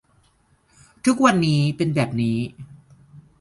[1.05, 2.37] ทุกวันนี้เป็นแบบนี้